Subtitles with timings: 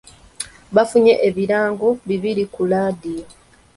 [0.75, 3.27] Bafunye ebirango bibiri ku laadiyo.